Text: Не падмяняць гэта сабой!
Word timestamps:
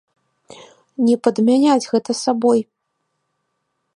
Не 1.09 1.15
падмяняць 1.27 1.89
гэта 1.93 2.11
сабой! 2.23 2.59